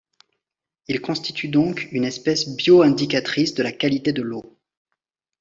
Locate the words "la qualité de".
3.61-4.23